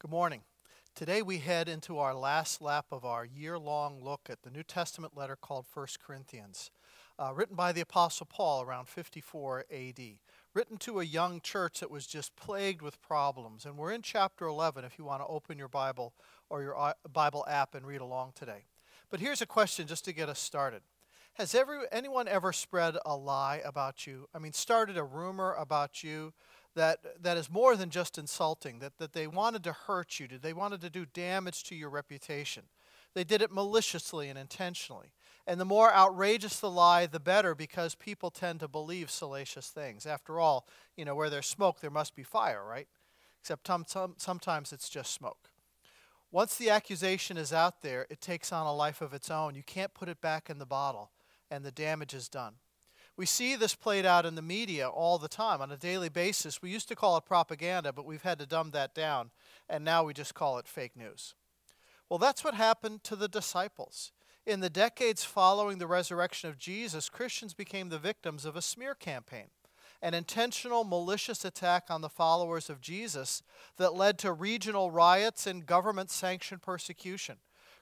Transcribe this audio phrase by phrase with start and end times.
[0.00, 0.42] Good morning.
[0.94, 4.62] Today we head into our last lap of our year long look at the New
[4.62, 6.70] Testament letter called 1 Corinthians,
[7.18, 10.00] uh, written by the Apostle Paul around 54 AD,
[10.54, 13.64] written to a young church that was just plagued with problems.
[13.64, 16.14] And we're in chapter 11 if you want to open your Bible
[16.48, 18.66] or your uh, Bible app and read along today.
[19.10, 20.82] But here's a question just to get us started.
[21.34, 24.28] Has every, anyone ever spread a lie about you?
[24.32, 26.34] I mean, started a rumor about you
[26.78, 30.52] that, that is more than just insulting, that, that they wanted to hurt you, they
[30.52, 32.64] wanted to do damage to your reputation.
[33.14, 35.12] They did it maliciously and intentionally.
[35.46, 40.06] And the more outrageous the lie, the better, because people tend to believe salacious things.
[40.06, 42.86] After all, you know, where there's smoke, there must be fire, right?
[43.40, 43.66] Except
[44.18, 45.50] sometimes it's just smoke.
[46.30, 49.54] Once the accusation is out there, it takes on a life of its own.
[49.54, 51.10] You can't put it back in the bottle,
[51.50, 52.54] and the damage is done.
[53.18, 56.62] We see this played out in the media all the time on a daily basis.
[56.62, 59.32] We used to call it propaganda, but we've had to dumb that down,
[59.68, 61.34] and now we just call it fake news.
[62.08, 64.12] Well, that's what happened to the disciples.
[64.46, 68.94] In the decades following the resurrection of Jesus, Christians became the victims of a smear
[68.94, 69.48] campaign,
[70.00, 73.42] an intentional, malicious attack on the followers of Jesus
[73.78, 77.38] that led to regional riots and government sanctioned persecution.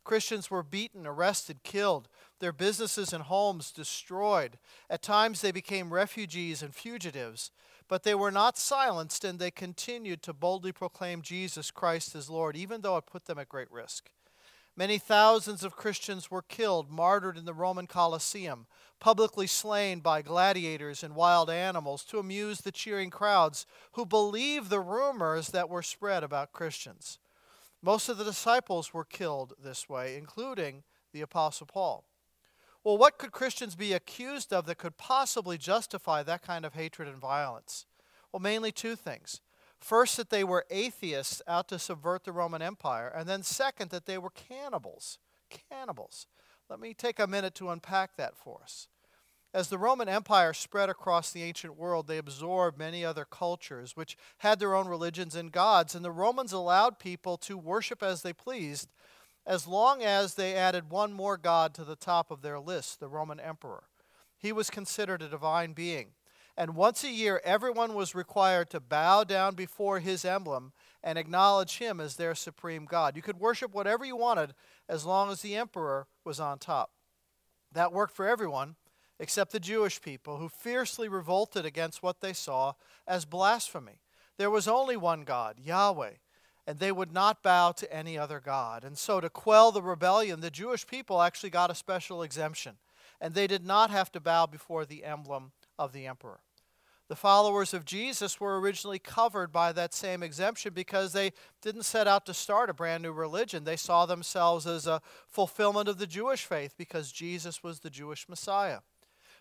[0.07, 4.57] Christians were beaten, arrested, killed, their businesses and homes destroyed.
[4.89, 7.51] At times they became refugees and fugitives,
[7.89, 12.57] but they were not silenced and they continued to boldly proclaim Jesus Christ as Lord,
[12.57, 14.11] even though it put them at great risk.
[14.77, 18.67] Many thousands of Christians were killed, martyred in the Roman Colosseum,
[19.01, 24.79] publicly slain by gladiators and wild animals to amuse the cheering crowds who believed the
[24.79, 27.19] rumors that were spread about Christians.
[27.83, 30.83] Most of the disciples were killed this way, including
[31.13, 32.05] the Apostle Paul.
[32.83, 37.09] Well, what could Christians be accused of that could possibly justify that kind of hatred
[37.09, 37.87] and violence?
[38.33, 39.41] Well, mainly two things.
[39.79, 44.07] First, that they were atheists out to subvert the Roman Empire, and then second, that
[44.07, 45.19] they were cannibals.
[45.51, 46.27] Cannibals.
[46.69, 48.89] Let me take a minute to unpack that for us.
[49.57, 54.15] As the Roman Empire spread across the ancient world, they absorbed many other cultures which
[54.37, 58.35] had their own religions and gods, and the Romans allowed people to worship as they
[58.35, 58.91] pleased
[59.47, 63.09] as long as they added one more god to the top of their list, the
[63.09, 63.85] Roman emperor.
[64.37, 66.09] He was considered a divine being.
[66.55, 71.79] And once a year, everyone was required to bow down before his emblem and acknowledge
[71.79, 73.17] him as their supreme God.
[73.17, 74.53] You could worship whatever you wanted
[74.87, 76.91] as long as the emperor was on top.
[77.73, 78.77] That worked for everyone
[79.19, 82.75] except the Jewish people, who fiercely revolted against what they saw
[83.07, 84.01] as blasphemy.
[84.37, 86.15] There was only one God, Yahweh,
[86.67, 88.85] and they would not bow to any other God.
[88.85, 92.77] And so, to quell the rebellion, the Jewish people actually got a special exemption,
[93.21, 96.41] and they did not have to bow before the emblem of the emperor.
[97.09, 101.33] The followers of Jesus were originally covered by that same exemption because they
[101.63, 103.63] didn't set out to start a brand new religion.
[103.63, 108.29] They saw themselves as a fulfillment of the Jewish faith because Jesus was the Jewish
[108.29, 108.81] Messiah.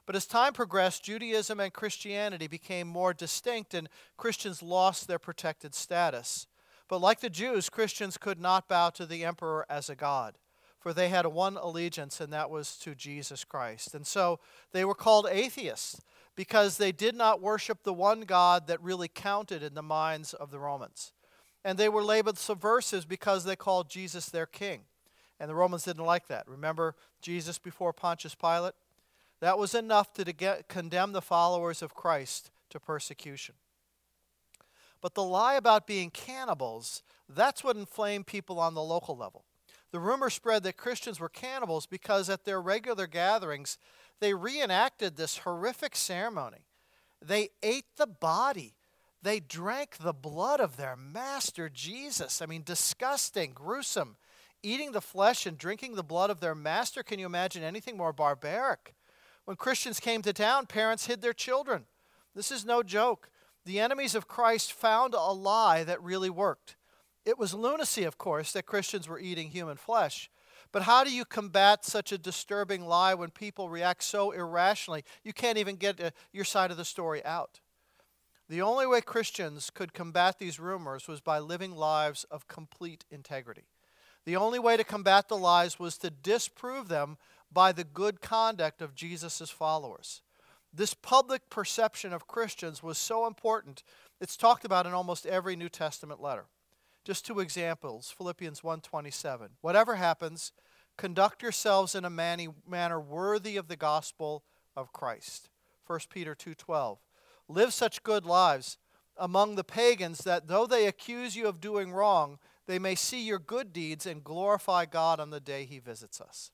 [0.06, 5.74] But as time progressed, Judaism and Christianity became more distinct, and Christians lost their protected
[5.74, 6.48] status.
[6.88, 10.38] But like the Jews, Christians could not bow to the emperor as a god,
[10.80, 13.96] for they had one allegiance, and that was to Jesus Christ.
[13.96, 14.40] And so
[14.72, 16.00] they were called atheists
[16.36, 20.52] because they did not worship the one God that really counted in the minds of
[20.52, 21.14] the Romans.
[21.64, 24.82] And they were labeled subversives because they called Jesus their king.
[25.40, 26.48] And the Romans didn't like that.
[26.48, 28.76] Remember Jesus before Pontius Pilate?
[29.46, 33.54] That was enough to get, condemn the followers of Christ to persecution.
[35.02, 39.46] But the lie about being cannibals, that's what inflamed people on the local level.
[39.92, 43.78] The rumor spread that Christians were cannibals because at their regular gatherings,
[44.20, 46.66] they reenacted this horrific ceremony.
[47.24, 48.74] They ate the body,
[49.22, 52.42] they drank the blood of their master Jesus.
[52.42, 54.18] I mean, disgusting, gruesome.
[54.64, 58.12] Eating the flesh and drinking the blood of their master, can you imagine anything more
[58.12, 58.95] barbaric?
[59.46, 61.86] When Christians came to town, parents hid their children.
[62.36, 63.30] This is no joke.
[63.64, 66.76] The enemies of Christ found a lie that really worked.
[67.26, 70.30] It was lunacy, of course, that Christians were eating human flesh.
[70.72, 75.03] But how do you combat such a disturbing lie when people react so irrationally?
[75.24, 77.62] You can't even get uh, your side of the story out.
[78.50, 83.70] The only way Christians could combat these rumors was by living lives of complete integrity.
[84.26, 87.18] The only way to combat the lies was to disprove them
[87.52, 90.22] by the good conduct of Jesus' followers.
[90.74, 93.84] This public perception of Christians was so important,
[94.20, 96.46] it's talked about in almost every New Testament letter.
[97.04, 99.58] Just two examples, Philippians 1:27.
[99.62, 100.52] Whatever happens,
[100.98, 104.44] conduct yourselves in a manner worthy of the gospel
[104.76, 105.50] of Christ.
[105.86, 106.98] 1 Peter 2:12.
[107.48, 108.78] Live such good lives
[109.18, 113.40] among the pagans that though they accuse you of doing wrong, they may see your
[113.40, 116.52] good deeds and glorify God on the day he visits us.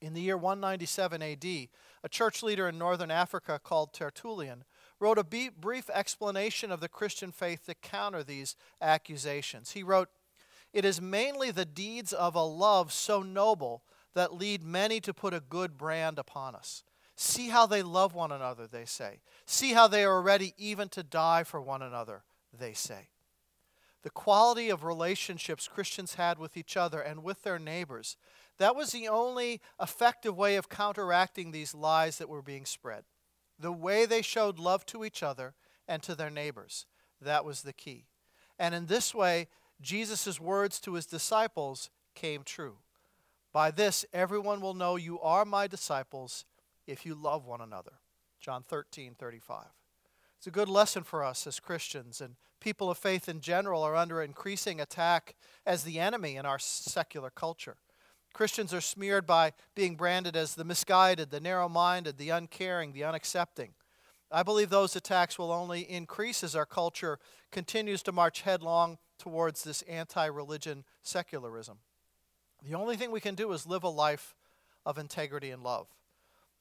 [0.00, 4.64] In the year 197 AD, a church leader in northern Africa called Tertullian
[5.00, 9.72] wrote a brief explanation of the Christian faith to counter these accusations.
[9.72, 10.08] He wrote,
[10.72, 13.82] It is mainly the deeds of a love so noble
[14.14, 16.84] that lead many to put a good brand upon us.
[17.16, 19.20] See how they love one another, they say.
[19.46, 23.08] See how they are ready even to die for one another, they say.
[24.04, 28.18] The quality of relationships Christians had with each other and with their neighbors,
[28.58, 33.04] that was the only effective way of counteracting these lies that were being spread.
[33.58, 35.54] The way they showed love to each other
[35.88, 36.84] and to their neighbors,
[37.18, 38.04] that was the key.
[38.58, 39.48] And in this way,
[39.80, 42.76] Jesus' words to his disciples came true.
[43.54, 46.44] By this, everyone will know you are my disciples
[46.86, 47.92] if you love one another.
[48.38, 49.64] John 13, 35.
[50.44, 53.96] It's a good lesson for us as Christians, and people of faith in general are
[53.96, 57.76] under increasing attack as the enemy in our secular culture.
[58.34, 63.00] Christians are smeared by being branded as the misguided, the narrow minded, the uncaring, the
[63.00, 63.70] unaccepting.
[64.30, 67.18] I believe those attacks will only increase as our culture
[67.50, 71.78] continues to march headlong towards this anti religion secularism.
[72.62, 74.34] The only thing we can do is live a life
[74.84, 75.86] of integrity and love.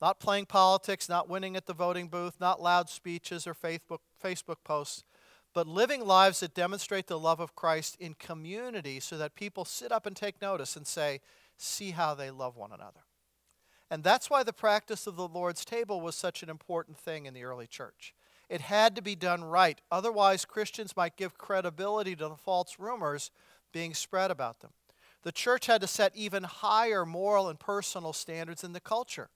[0.03, 4.57] Not playing politics, not winning at the voting booth, not loud speeches or Facebook, Facebook
[4.65, 5.05] posts,
[5.53, 9.93] but living lives that demonstrate the love of Christ in community so that people sit
[9.93, 11.21] up and take notice and say,
[11.55, 13.05] see how they love one another.
[13.89, 17.33] And that's why the practice of the Lord's table was such an important thing in
[17.33, 18.13] the early church.
[18.49, 19.79] It had to be done right.
[19.89, 23.31] Otherwise, Christians might give credibility to the false rumors
[23.71, 24.71] being spread about them.
[25.21, 29.29] The church had to set even higher moral and personal standards in the culture.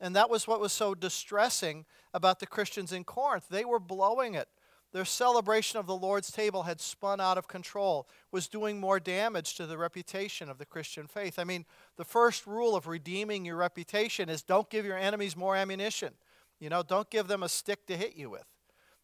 [0.00, 3.46] And that was what was so distressing about the Christians in Corinth.
[3.50, 4.48] They were blowing it.
[4.92, 9.54] Their celebration of the Lord's table had spun out of control, was doing more damage
[9.54, 11.38] to the reputation of the Christian faith.
[11.38, 11.64] I mean,
[11.96, 16.14] the first rule of redeeming your reputation is don't give your enemies more ammunition.
[16.58, 18.46] You know, don't give them a stick to hit you with.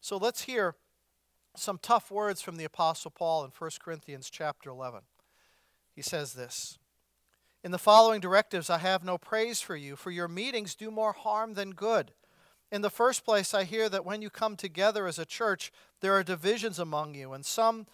[0.01, 0.75] So let's hear
[1.55, 5.01] some tough words from the apostle Paul in 1 Corinthians chapter 11
[5.97, 6.77] he says this
[7.67, 11.11] In the following directives, I have no praise for you, for your meetings do more
[11.11, 12.13] harm than good.
[12.71, 16.13] In the first place, I hear that when you come together as a church, there
[16.13, 17.85] are divisions among you, and some,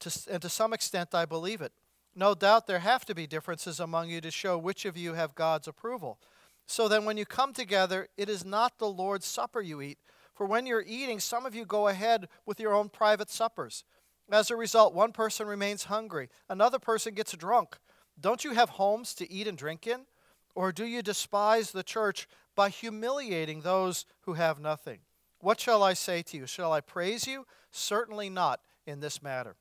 [0.00, 1.72] to, and to some extent, I believe it.
[2.16, 5.34] No doubt there have to be differences among you to show which of you have
[5.34, 6.18] God's approval.
[6.64, 9.98] So then, when you come together, it is not the Lord's Supper you eat.
[10.34, 13.84] For when you're eating, some of you go ahead with your own private suppers.
[14.30, 17.76] As a result, one person remains hungry, another person gets drunk.
[18.20, 20.06] Don't you have homes to eat and drink in?
[20.54, 24.98] Or do you despise the church by humiliating those who have nothing?
[25.40, 26.46] What shall I say to you?
[26.46, 27.46] Shall I praise you?
[27.70, 29.56] Certainly not in this matter.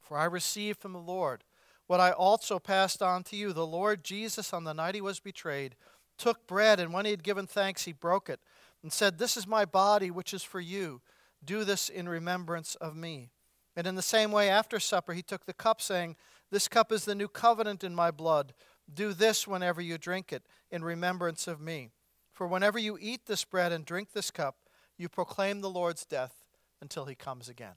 [0.00, 1.44] For I received from the Lord
[1.86, 3.52] what I also passed on to you.
[3.52, 5.74] The Lord Jesus, on the night he was betrayed,
[6.16, 8.40] took bread, and when he had given thanks, he broke it
[8.82, 11.02] and said, This is my body, which is for you.
[11.44, 13.30] Do this in remembrance of me.
[13.78, 16.16] And in the same way, after supper, he took the cup, saying,
[16.50, 18.52] This cup is the new covenant in my blood.
[18.92, 21.90] Do this whenever you drink it, in remembrance of me.
[22.32, 24.56] For whenever you eat this bread and drink this cup,
[24.96, 26.44] you proclaim the Lord's death
[26.82, 27.76] until he comes again.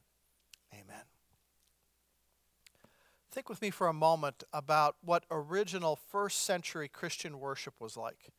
[0.73, 1.03] Amen.
[3.31, 8.31] Think with me for a moment about what original first century Christian worship was like.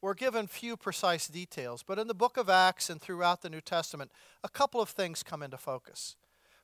[0.00, 3.60] We're given few precise details, but in the book of Acts and throughout the New
[3.60, 4.12] Testament,
[4.44, 6.14] a couple of things come into focus.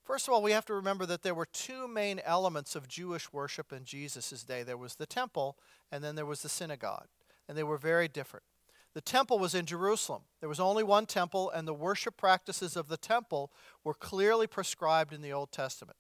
[0.05, 3.33] First of all, we have to remember that there were two main elements of Jewish
[3.33, 5.57] worship in Jesus' day there was the temple,
[5.91, 7.09] and then there was the synagogue.
[7.49, 8.45] And they were very different.
[8.93, 10.23] The temple was in Jerusalem.
[10.41, 13.51] There was only one temple, and the worship practices of the temple
[13.83, 15.97] were clearly prescribed in the Old Testament.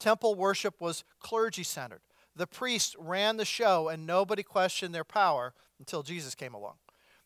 [0.00, 2.00] Temple worship was clergy centered.
[2.34, 6.76] The priests ran the show, and nobody questioned their power until Jesus came along.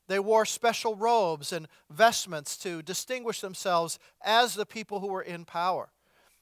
[0.08, 5.44] They wore special robes and vestments to distinguish themselves as the people who were in
[5.44, 5.90] power.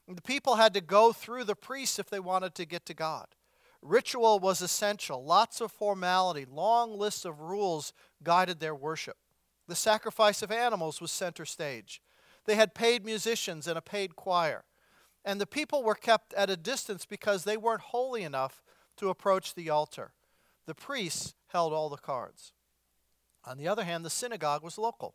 [0.06, 3.28] The people had to go through the priests if they wanted to get to God.
[3.80, 5.24] Ritual was essential.
[5.24, 7.92] Lots of formality, long lists of rules
[8.22, 9.16] guided their worship.
[9.66, 12.02] The sacrifice of animals was center stage.
[12.44, 14.64] They had paid musicians and a paid choir.
[15.24, 18.62] And the people were kept at a distance because they weren't holy enough
[18.98, 20.12] to approach the altar.
[20.66, 22.52] The priests held all the cards.
[23.44, 25.14] On the other hand, the synagogue was local.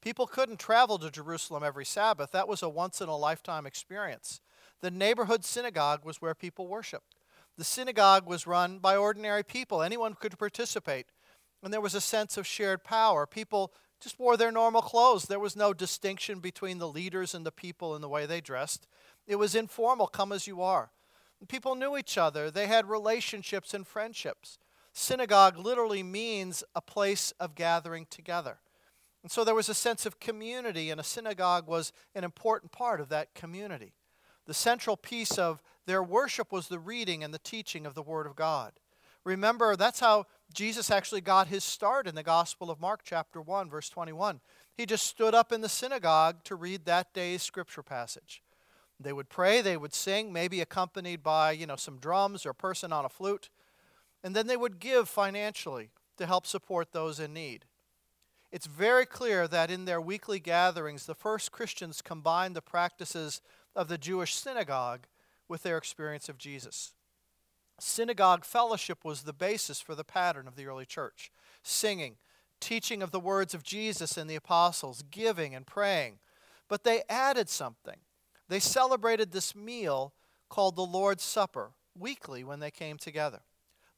[0.00, 2.32] People couldn't travel to Jerusalem every Sabbath.
[2.32, 4.40] That was a once in a lifetime experience.
[4.80, 7.16] The neighborhood synagogue was where people worshiped.
[7.58, 11.06] The synagogue was run by ordinary people, anyone could participate.
[11.62, 13.26] And there was a sense of shared power.
[13.26, 15.24] People just wore their normal clothes.
[15.24, 18.86] There was no distinction between the leaders and the people in the way they dressed.
[19.26, 20.90] It was informal, come as you are.
[21.48, 24.58] People knew each other, they had relationships and friendships.
[24.92, 28.58] Synagogue literally means a place of gathering together.
[29.22, 33.00] And so there was a sense of community, and a synagogue was an important part
[33.00, 33.92] of that community.
[34.46, 38.26] The central piece of their worship was the reading and the teaching of the Word
[38.26, 38.72] of God.
[39.24, 43.68] Remember, that's how Jesus actually got his start in the Gospel of Mark, chapter 1,
[43.68, 44.40] verse 21.
[44.74, 48.42] He just stood up in the synagogue to read that day's scripture passage.
[48.98, 52.54] They would pray, they would sing, maybe accompanied by, you know, some drums or a
[52.54, 53.50] person on a flute,
[54.22, 57.64] and then they would give financially to help support those in need.
[58.52, 63.40] It's very clear that in their weekly gatherings, the first Christians combined the practices
[63.76, 65.06] of the Jewish synagogue
[65.48, 66.92] with their experience of Jesus.
[67.78, 71.30] Synagogue fellowship was the basis for the pattern of the early church
[71.62, 72.16] singing,
[72.60, 76.18] teaching of the words of Jesus and the apostles, giving and praying.
[76.68, 77.98] But they added something.
[78.48, 80.12] They celebrated this meal
[80.48, 83.40] called the Lord's Supper weekly when they came together.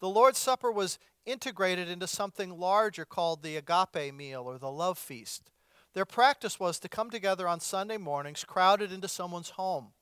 [0.02, 4.98] The Lord's Supper was integrated into something larger called the agape meal or the love
[4.98, 5.52] feast.
[5.94, 9.92] Their practice was to come together on Sunday mornings, crowded into someone's home.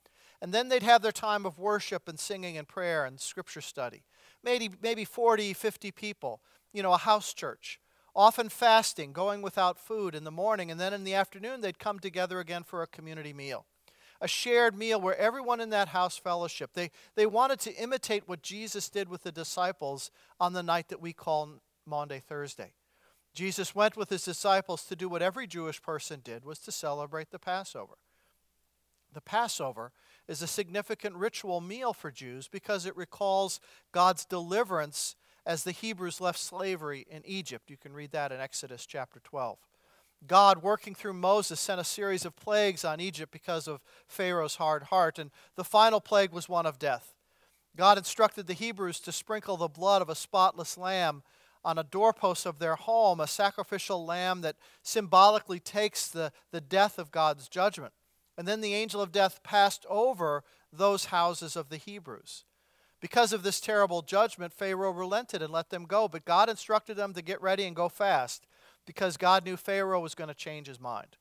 [0.40, 4.04] And then they'd have their time of worship and singing and prayer and scripture study.
[4.42, 6.40] Maybe, maybe 40, 50 people,
[6.73, 7.78] you know, a house church.
[8.16, 11.99] Often fasting, going without food in the morning, and then in the afternoon they'd come
[11.99, 13.66] together again for a community meal.
[14.21, 16.73] A shared meal where everyone in that house fellowship.
[16.75, 21.00] They, they wanted to imitate what Jesus did with the disciples on the night that
[21.00, 22.73] we call Maundy Thursday.
[23.33, 27.31] Jesus went with his disciples to do what every Jewish person did was to celebrate
[27.31, 27.95] the Passover.
[29.12, 29.93] The Passover
[30.29, 33.61] is a significant ritual meal for Jews because it recalls
[33.93, 37.71] God's deliverance as the Hebrews left slavery in Egypt.
[37.71, 39.59] You can read that in Exodus chapter 12.
[40.27, 44.85] God, working through Moses, sent a series of plagues on Egypt because of Pharaoh's hard
[44.85, 47.15] heart, and the final plague was one of death.
[47.77, 51.23] God instructed the Hebrews to sprinkle the blood of a spotless lamb
[51.65, 56.99] on a doorpost of their home, a sacrificial lamb that symbolically takes the, the death
[56.99, 57.93] of God's judgment.
[58.37, 62.45] And then the angel of death passed over those houses of the Hebrews.
[63.00, 66.09] Because of this terrible judgment, Pharaoh relented and let them go.
[66.09, 68.47] But God instructed them to get ready and go fast
[68.90, 71.16] because God knew Pharaoh was going to change his mind.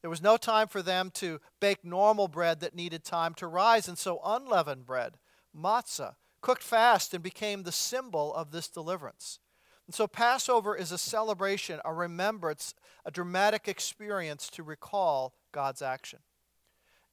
[0.00, 3.86] There was no time for them to bake normal bread that needed time to rise,
[3.86, 5.18] and so unleavened bread,
[5.56, 9.38] matzah, cooked fast and became the symbol of this deliverance.
[9.86, 16.18] And so Passover is a celebration, a remembrance, a dramatic experience to recall God's action.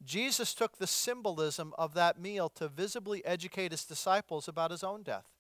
[0.04, 5.04] Jesus took the symbolism of that meal to visibly educate his disciples about his own
[5.04, 5.33] death.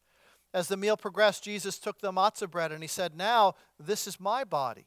[0.53, 4.19] As the meal progressed, Jesus took the matzah bread and he said, Now, this is
[4.19, 4.85] my body.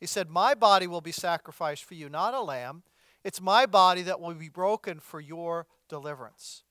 [0.00, 2.82] He said, My body will be sacrificed for you, not a lamb.
[3.22, 6.64] It's my body that will be broken for your deliverance.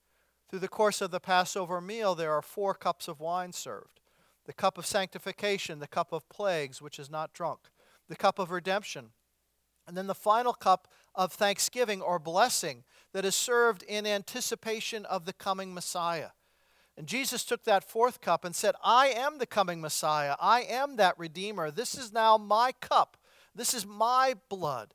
[0.49, 3.99] Through the course of the Passover meal, there are four cups of wine served
[4.45, 7.69] the cup of sanctification, the cup of plagues, which is not drunk,
[8.09, 9.11] the cup of redemption,
[9.87, 12.83] and then the final cup of thanksgiving or blessing
[13.13, 16.31] that is served in anticipation of the coming Messiah.
[16.97, 20.35] And Jesus took that fourth cup and said, I am the coming Messiah.
[20.39, 21.71] I am that Redeemer.
[21.71, 23.17] This is now my cup.
[23.55, 24.93] This is my blood.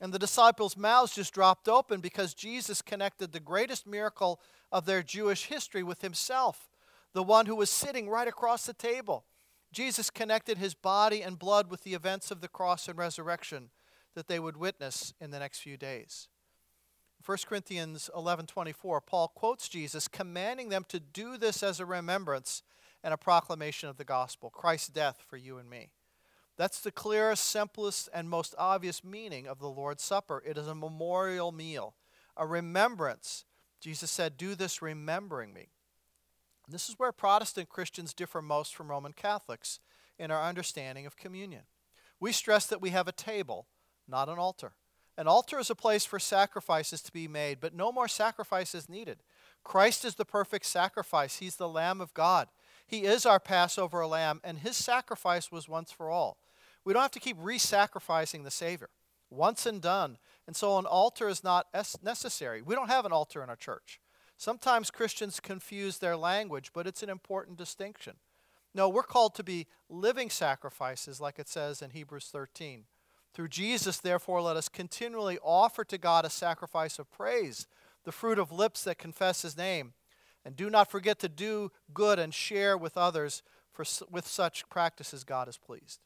[0.00, 4.40] And the disciples' mouths just dropped open because Jesus connected the greatest miracle
[4.70, 6.68] of their Jewish history with himself
[7.14, 9.24] the one who was sitting right across the table.
[9.72, 13.70] Jesus connected his body and blood with the events of the cross and resurrection
[14.14, 16.28] that they would witness in the next few days.
[17.28, 22.62] 1 Corinthians 11:24 Paul quotes Jesus commanding them to do this as a remembrance
[23.04, 25.90] and a proclamation of the gospel, Christ's death for you and me.
[26.56, 30.42] That's the clearest, simplest, and most obvious meaning of the Lord's Supper.
[30.46, 31.96] It is a memorial meal,
[32.34, 33.44] a remembrance.
[33.78, 35.68] Jesus said, Do this remembering me.
[36.66, 39.80] This is where Protestant Christians differ most from Roman Catholics
[40.18, 41.64] in our understanding of communion.
[42.18, 43.66] We stress that we have a table,
[44.08, 44.72] not an altar.
[45.18, 49.18] An altar is a place for sacrifices to be made, but no more sacrifices needed.
[49.64, 51.38] Christ is the perfect sacrifice.
[51.38, 52.46] He's the Lamb of God.
[52.86, 56.38] He is our Passover lamb, and his sacrifice was once for all.
[56.84, 58.90] We don't have to keep re sacrificing the Savior.
[59.28, 60.18] Once and done.
[60.46, 61.66] And so an altar is not
[62.00, 62.62] necessary.
[62.62, 64.00] We don't have an altar in our church.
[64.36, 68.14] Sometimes Christians confuse their language, but it's an important distinction.
[68.72, 72.84] No, we're called to be living sacrifices, like it says in Hebrews 13.
[73.34, 77.66] Through Jesus, therefore, let us continually offer to God a sacrifice of praise,
[78.04, 79.92] the fruit of lips that confess his name.
[80.44, 83.42] And do not forget to do good and share with others,
[83.72, 86.00] for with such practices God is pleased.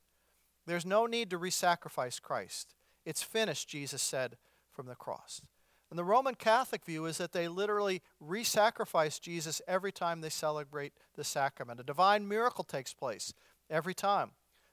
[0.67, 2.75] There's no need to re sacrifice Christ.
[3.05, 4.37] It's finished, Jesus said
[4.71, 5.43] from the cross.
[5.91, 10.31] And the Roman Catholic view is that they literally re sacrifice Jesus every time they
[10.31, 11.81] celebrate the sacrament.
[11.81, 13.35] A divine miracle takes place
[13.69, 14.31] every time.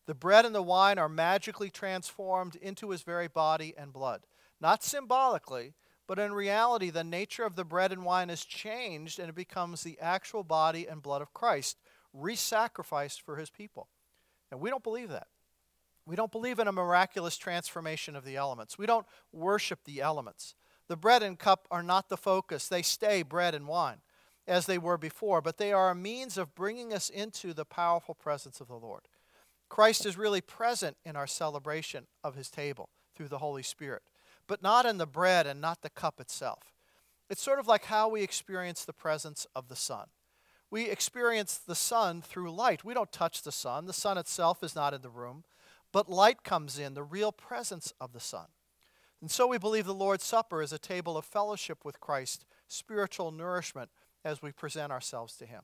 [0.10, 4.26] The bread and the wine are magically transformed into his very body and blood.
[4.60, 5.76] Not symbolically,
[6.08, 9.84] but in reality, the nature of the bread and wine is changed and it becomes
[9.84, 11.78] the actual body and blood of Christ,
[12.12, 13.88] re sacrificed for his people.
[14.50, 15.28] And we don't believe that.
[16.08, 18.80] We don't believe in a miraculous transformation of the elements.
[18.80, 20.56] We don't worship the elements.
[20.88, 23.98] The bread and cup are not the focus, they stay bread and wine
[24.48, 28.16] as they were before, but they are a means of bringing us into the powerful
[28.16, 29.04] presence of the Lord.
[29.70, 34.02] Christ is really present in our celebration of his table through the Holy Spirit,
[34.48, 36.74] but not in the bread and not the cup itself.
[37.30, 40.08] It's sort of like how we experience the presence of the sun.
[40.72, 42.84] We experience the sun through light.
[42.84, 45.44] We don't touch the sun, the sun itself is not in the room,
[45.92, 48.48] but light comes in, the real presence of the sun.
[49.22, 53.32] And so we believe the Lord's Supper is a table of fellowship with Christ, spiritual
[53.32, 53.90] nourishment
[54.24, 55.64] as we present ourselves to Him.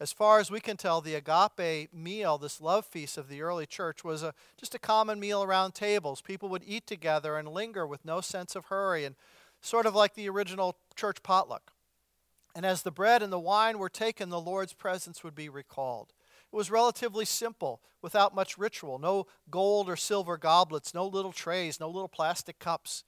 [0.00, 3.64] As far as we can tell, the agape meal, this love feast of the early
[3.64, 6.20] church, was a, just a common meal around tables.
[6.20, 9.14] People would eat together and linger with no sense of hurry, and
[9.60, 11.72] sort of like the original church potluck.
[12.56, 16.12] And as the bread and the wine were taken, the Lord's presence would be recalled.
[16.52, 18.98] It was relatively simple, without much ritual.
[18.98, 23.02] No gold or silver goblets, no little trays, no little plastic cups.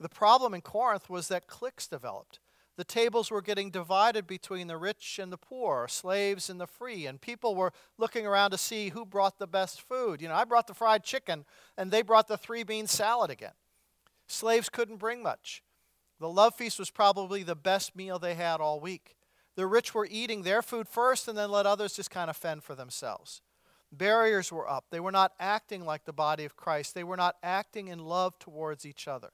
[0.00, 2.40] The problem in Corinth was that cliques developed.
[2.76, 7.06] The tables were getting divided between the rich and the poor, slaves and the free,
[7.06, 10.22] and people were looking around to see who brought the best food.
[10.22, 11.44] You know, I brought the fried chicken,
[11.76, 13.52] and they brought the three bean salad again.
[14.26, 15.62] Slaves couldn't bring much.
[16.18, 19.16] The love feast was probably the best meal they had all week.
[19.54, 22.64] The rich were eating their food first and then let others just kind of fend
[22.64, 23.42] for themselves.
[23.90, 24.86] Barriers were up.
[24.90, 28.38] They were not acting like the body of Christ, they were not acting in love
[28.38, 29.30] towards each other.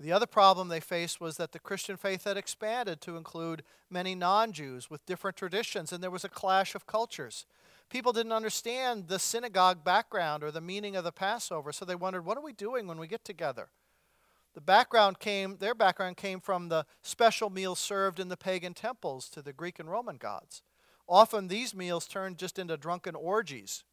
[0.00, 4.14] The other problem they faced was that the Christian faith had expanded to include many
[4.14, 7.46] non Jews with different traditions, and there was a clash of cultures.
[7.90, 12.24] People didn't understand the synagogue background or the meaning of the Passover, so they wondered,
[12.24, 13.68] what are we doing when we get together?
[14.54, 19.28] The background came, their background came from the special meals served in the pagan temples
[19.30, 20.62] to the Greek and Roman gods.
[21.08, 23.84] Often these meals turned just into drunken orgies.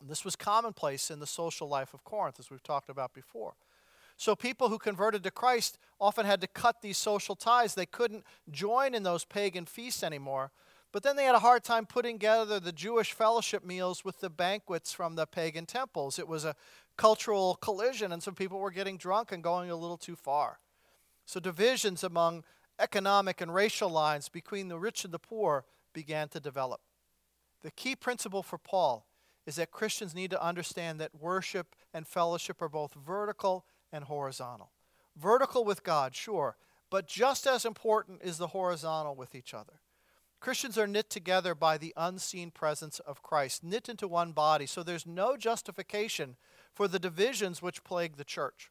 [0.00, 3.54] And this was commonplace in the social life of Corinth, as we've talked about before.
[4.18, 7.74] So people who converted to Christ often had to cut these social ties.
[7.74, 10.50] They couldn't join in those pagan feasts anymore.
[10.90, 14.28] But then they had a hard time putting together the Jewish fellowship meals with the
[14.28, 16.18] banquets from the pagan temples.
[16.18, 16.56] It was a
[16.96, 20.58] cultural collision, and some people were getting drunk and going a little too far.
[21.24, 22.42] So divisions among
[22.80, 26.80] economic and racial lines between the rich and the poor began to develop.
[27.62, 29.06] The key principle for Paul
[29.46, 34.70] is that Christians need to understand that worship and fellowship are both vertical and horizontal.
[35.16, 36.56] Vertical with God, sure,
[36.90, 39.80] but just as important is the horizontal with each other.
[40.40, 44.82] Christians are knit together by the unseen presence of Christ, knit into one body, so
[44.82, 46.36] there's no justification
[46.72, 48.70] for the divisions which plague the church.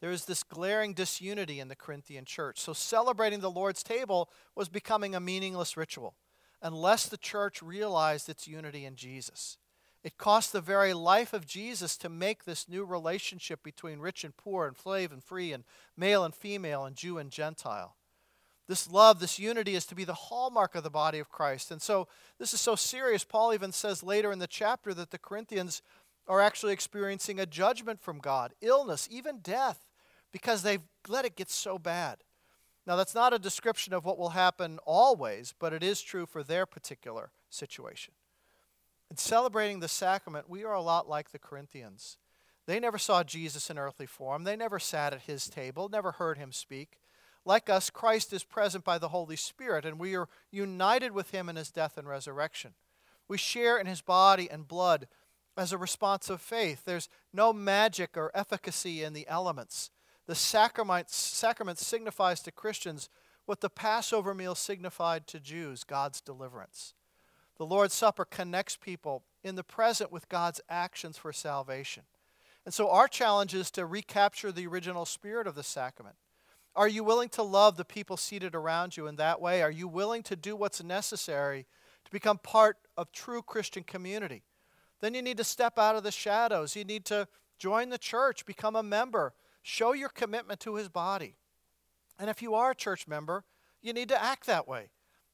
[0.00, 2.58] There is this glaring disunity in the Corinthian church.
[2.58, 6.16] So celebrating the Lord's table was becoming a meaningless ritual
[6.60, 9.58] unless the church realized its unity in Jesus.
[10.04, 14.36] It cost the very life of Jesus to make this new relationship between rich and
[14.36, 15.64] poor, and slave and free, and
[15.96, 17.96] male and female, and Jew and Gentile.
[18.68, 21.70] This love, this unity is to be the hallmark of the body of Christ.
[21.70, 23.24] And so this is so serious.
[23.24, 25.82] Paul even says later in the chapter that the Corinthians
[26.26, 29.86] are actually experiencing a judgment from God, illness, even death,
[30.32, 32.18] because they've let it get so bad.
[32.86, 36.42] Now, that's not a description of what will happen always, but it is true for
[36.42, 38.14] their particular situation.
[39.12, 42.16] In celebrating the sacrament, we are a lot like the Corinthians.
[42.64, 46.38] They never saw Jesus in earthly form, they never sat at his table, never heard
[46.38, 46.98] him speak.
[47.44, 51.50] Like us, Christ is present by the Holy Spirit, and we are united with him
[51.50, 52.72] in his death and resurrection.
[53.28, 55.08] We share in his body and blood
[55.58, 56.86] as a response of faith.
[56.86, 59.90] There's no magic or efficacy in the elements.
[60.26, 63.10] The sacrament, sacrament signifies to Christians
[63.44, 66.94] what the Passover meal signified to Jews God's deliverance.
[67.62, 72.02] The Lord's Supper connects people in the present with God's actions for salvation.
[72.64, 76.16] And so our challenge is to recapture the original spirit of the sacrament.
[76.74, 79.62] Are you willing to love the people seated around you in that way?
[79.62, 81.68] Are you willing to do what's necessary
[82.04, 84.42] to become part of true Christian community?
[85.00, 86.74] Then you need to step out of the shadows.
[86.74, 87.28] You need to
[87.60, 91.36] join the church, become a member, show your commitment to his body.
[92.18, 93.44] And if you are a church member,
[93.80, 94.88] you need to act that way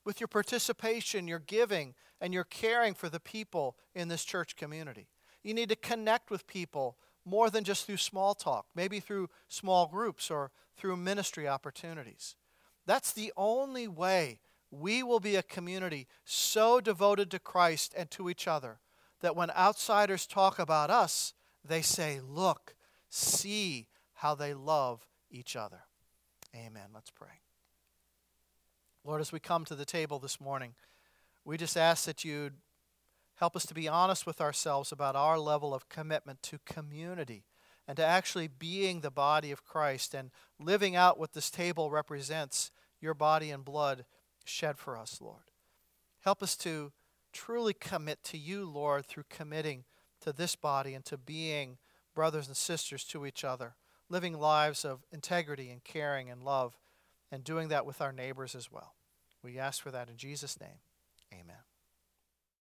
[0.09, 5.07] with your participation, your giving, and your caring for the people in this church community.
[5.43, 9.87] You need to connect with people more than just through small talk, maybe through small
[9.87, 12.37] groups or through ministry opportunities.
[12.87, 14.41] That's the only way
[14.71, 18.79] we will be a community so devoted to Christ and to each other
[19.21, 22.75] that when outsiders talk about us, they say, Look,
[23.11, 25.83] see how they love each other.
[26.57, 26.89] Amen.
[26.95, 27.43] Let's pray.
[29.09, 30.75] Lord, as we come to the table this morning,
[31.43, 32.59] we just ask that you'd
[33.37, 37.47] help us to be honest with ourselves about our level of commitment to community
[37.87, 42.71] and to actually being the body of Christ and living out what this table represents
[43.01, 44.05] your body and blood
[44.45, 45.53] shed for us, Lord.
[46.21, 46.93] Help us to
[47.33, 49.85] truly commit to you, Lord, through committing
[50.21, 51.79] to this body and to being
[52.15, 53.75] brothers and sisters to each other,
[54.11, 56.77] living lives of integrity and caring and love,
[57.33, 58.97] and doing that with our neighbors as well.
[59.43, 60.81] We ask for that in Jesus' name.
[61.33, 61.68] Amen.